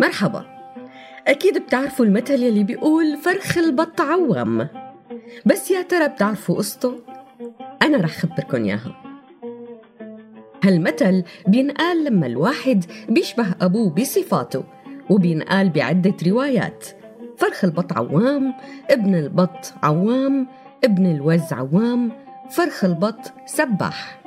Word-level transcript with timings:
مرحبا. 0.00 0.44
أكيد 1.26 1.58
بتعرفوا 1.58 2.04
المثل 2.04 2.42
يلي 2.42 2.64
بيقول 2.64 3.16
فرخ 3.16 3.58
البط 3.58 4.00
عوام. 4.00 4.68
بس 5.46 5.70
يا 5.70 5.82
ترى 5.82 6.08
بتعرفوا 6.08 6.56
قصته؟ 6.56 6.94
أنا 7.82 7.98
رح 7.98 8.10
خبركن 8.10 8.66
ياها 8.66 8.96
هالمثل 10.64 11.24
بينقال 11.46 12.04
لما 12.04 12.26
الواحد 12.26 12.84
بيشبه 13.08 13.46
أبوه 13.60 13.90
بصفاته 13.90 14.64
وبينقال 15.10 15.70
بعدة 15.70 16.14
روايات. 16.26 16.86
فرخ 17.36 17.64
البط 17.64 17.92
عوام 17.92 18.54
ابن 18.90 19.14
البط 19.14 19.74
عوام 19.82 20.46
ابن 20.84 21.06
الوز 21.06 21.52
عوام 21.52 22.12
فرخ 22.50 22.84
البط 22.84 23.32
سباح. 23.46 24.25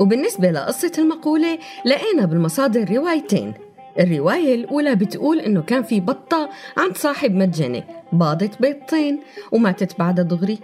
وبالنسبة 0.00 0.50
لقصة 0.50 0.92
المقولة 0.98 1.58
لقينا 1.84 2.26
بالمصادر 2.26 2.96
روايتين. 2.96 3.54
الرواية 4.00 4.54
الأولى 4.54 4.94
بتقول 4.94 5.40
إنه 5.40 5.62
كان 5.62 5.82
في 5.82 6.00
بطة 6.00 6.50
عند 6.76 6.96
صاحب 6.96 7.34
متجنة 7.34 7.82
باضت 8.12 8.62
بيضتين 8.62 9.20
وماتت 9.52 9.98
بعدها 9.98 10.24
دغري 10.24 10.58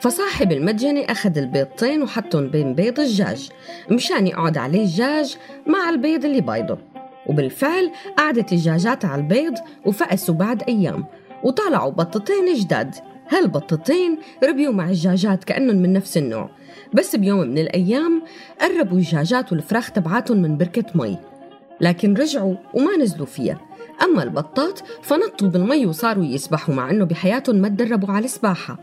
فصاحب 0.00 0.52
المتجنة 0.52 1.00
أخذ 1.00 1.38
البيضتين 1.38 2.02
وحطهم 2.02 2.48
بين 2.48 2.74
بيض 2.74 3.00
الدجاج 3.00 3.48
مشان 3.90 4.26
يقعد 4.26 4.58
عليه 4.58 4.84
الدجاج 4.84 5.36
مع 5.66 5.90
البيض 5.90 6.24
اللي 6.24 6.40
بايضه. 6.40 6.78
وبالفعل 7.26 7.90
قعدت 8.16 8.52
الدجاجات 8.52 9.04
على 9.04 9.22
البيض 9.22 9.54
وفقسوا 9.86 10.34
بعد 10.34 10.62
أيام 10.68 11.04
وطلعوا 11.44 11.90
بطتين 11.90 12.54
جداد. 12.54 12.94
هالبطتين 13.32 14.18
ربيوا 14.44 14.72
مع 14.72 14.84
الدجاجات 14.84 15.44
كأنهم 15.44 15.76
من 15.76 15.92
نفس 15.92 16.16
النوع. 16.16 16.50
بس 16.92 17.16
بيوم 17.16 17.38
من 17.38 17.58
الأيام 17.58 18.22
قربوا 18.60 18.98
الدجاجات 18.98 19.52
والفراخ 19.52 19.90
تبعاتهم 19.90 20.36
من 20.36 20.56
بركة 20.56 20.84
مي. 20.94 21.18
لكن 21.80 22.14
رجعوا 22.14 22.54
وما 22.74 22.96
نزلوا 22.96 23.26
فيها. 23.26 23.60
أما 24.02 24.22
البطات 24.22 24.80
فنطوا 25.02 25.48
بالمي 25.48 25.86
وصاروا 25.86 26.24
يسبحوا 26.24 26.74
مع 26.74 26.90
أنه 26.90 27.04
بحياتهم 27.04 27.56
ما 27.56 27.68
تدربوا 27.68 28.14
على 28.14 28.24
السباحة. 28.24 28.78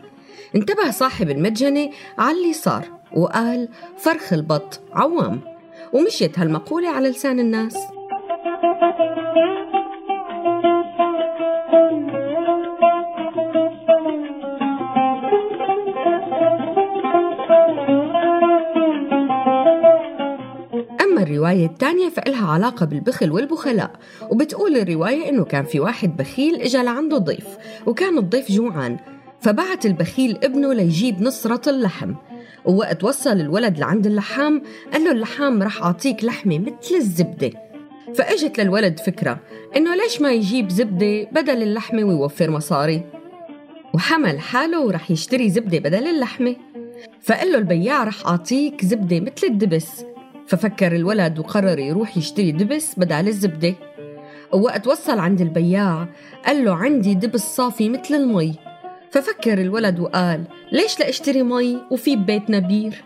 انتبه 0.55 0.91
صاحب 0.91 1.29
المتجنة 1.29 1.89
على 2.17 2.37
اللي 2.37 2.53
صار 2.53 2.85
وقال 3.15 3.69
فرخ 3.97 4.33
البط 4.33 4.81
عوام. 4.93 5.39
ومشيت 5.93 6.39
هالمقولة 6.39 6.89
على 6.89 7.09
لسان 7.09 7.39
الناس. 7.39 7.77
أما 21.19 21.27
الرواية 21.27 21.65
الثانية 21.65 22.09
فإلها 22.09 22.47
علاقة 22.47 22.85
بالبخل 22.85 23.31
والبخلاء 23.31 23.91
وبتقول 24.29 24.77
الرواية 24.77 25.29
إنه 25.29 25.43
كان 25.43 25.63
في 25.63 25.79
واحد 25.79 26.17
بخيل 26.17 26.55
إجا 26.55 26.83
لعنده 26.83 27.17
ضيف 27.17 27.47
وكان 27.85 28.17
الضيف 28.17 28.51
جوعان 28.51 28.97
فبعت 29.41 29.85
البخيل 29.85 30.37
ابنه 30.43 30.73
ليجيب 30.73 31.21
نصرة 31.21 31.69
اللحم 31.69 32.13
ووقت 32.65 33.03
وصل 33.03 33.39
الولد 33.39 33.79
لعند 33.79 34.05
اللحام 34.05 34.61
قال 34.93 35.03
له 35.03 35.11
اللحام 35.11 35.63
رح 35.63 35.83
أعطيك 35.83 36.23
لحمة 36.23 36.59
مثل 36.59 36.95
الزبدة. 36.95 37.51
فأجت 38.15 38.59
للولد 38.59 38.99
فكرة 38.99 39.39
إنه 39.75 39.95
ليش 39.95 40.21
ما 40.21 40.31
يجيب 40.31 40.69
زبدة 40.69 41.23
بدل 41.23 41.63
اللحمة 41.63 42.03
ويوفر 42.03 42.51
مصاري؟ 42.51 43.03
وحمل 43.93 44.39
حاله 44.39 44.85
ورح 44.85 45.11
يشتري 45.11 45.49
زبدة 45.49 45.79
بدل 45.79 46.07
اللحمة. 46.07 46.55
فقال 47.21 47.51
له 47.51 47.57
البياع 47.57 48.03
رح 48.03 48.27
أعطيك 48.27 48.85
زبدة 48.85 49.19
مثل 49.19 49.47
الدبس. 49.47 50.05
ففكر 50.49 50.95
الولد 50.95 51.39
وقرر 51.39 51.79
يروح 51.79 52.17
يشتري 52.17 52.51
دبس 52.51 52.99
بدل 52.99 53.27
الزبدة. 53.27 53.75
ووقت 54.53 54.87
وصل 54.87 55.19
عند 55.19 55.41
البياع 55.41 56.07
قال 56.45 56.65
له 56.65 56.75
عندي 56.75 57.13
دبس 57.13 57.41
صافي 57.41 57.89
مثل 57.89 58.15
المي. 58.15 58.55
ففكر 59.11 59.61
الولد 59.61 59.99
وقال 59.99 60.43
ليش 60.71 60.99
لا 60.99 61.09
اشتري 61.09 61.43
مي 61.43 61.81
وفي 61.91 62.15
ببيتنا 62.15 62.59
بير 62.59 63.03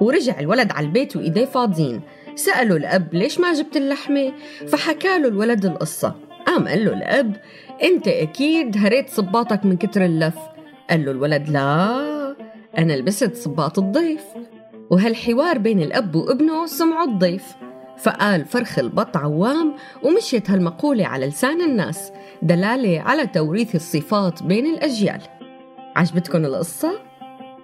ورجع 0.00 0.40
الولد 0.40 0.72
على 0.72 0.86
البيت 0.86 1.16
وإيديه 1.16 1.44
فاضيين. 1.44 2.00
سأله 2.34 2.76
الأب 2.76 3.14
ليش 3.14 3.40
ما 3.40 3.52
جبت 3.52 3.76
اللحمة؟ 3.76 4.32
فحكى 4.68 5.18
له 5.18 5.28
الولد 5.28 5.64
القصة. 5.64 6.14
قام 6.46 6.68
قال 6.68 6.84
له 6.84 6.92
الأب 6.92 7.36
أنت 7.82 8.08
أكيد 8.08 8.76
هريت 8.78 9.10
صباطك 9.10 9.64
من 9.64 9.76
كتر 9.76 10.04
اللف. 10.04 10.36
قال 10.90 11.04
له 11.04 11.10
الولد 11.10 11.48
لا 11.48 12.36
أنا 12.78 12.92
لبست 12.92 13.34
صباط 13.34 13.78
الضيف. 13.78 14.22
وهالحوار 14.90 15.58
بين 15.58 15.80
الأب 15.80 16.14
وابنه 16.14 16.66
سمعه 16.66 17.04
الضيف 17.04 17.56
فقال 17.98 18.44
فرخ 18.44 18.78
البط 18.78 19.16
عوام 19.16 19.74
ومشيت 20.02 20.50
هالمقولة 20.50 21.06
على 21.06 21.26
لسان 21.26 21.62
الناس 21.62 22.12
دلالة 22.42 23.00
على 23.00 23.26
توريث 23.26 23.74
الصفات 23.74 24.42
بين 24.42 24.66
الأجيال. 24.66 25.20
عجبتكم 25.96 26.44
القصة؟ 26.44 26.92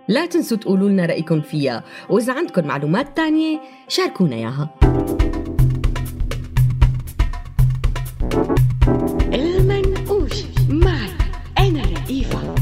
لا 0.09 0.27
تنسوا 0.27 0.57
تقولوا 0.57 0.89
لنا 0.89 1.07
رأيكم 1.07 1.41
فيها 1.41 1.85
وإذا 2.11 2.33
عندكم 2.33 2.67
معلومات 2.67 3.17
تانية 3.17 3.61
شاركونا 3.89 4.37
إياها. 4.37 4.75
المنقوش 9.35 10.45
معي 10.69 11.11
أنا 11.59 11.83
رئيفة 11.83 12.55